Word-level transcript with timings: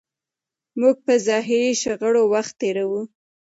موږ 0.79 0.95
په 1.05 1.13
ظاهري 1.25 1.63
شخړو 1.81 2.23
وخت 2.33 2.53
تېروو. 2.59 3.01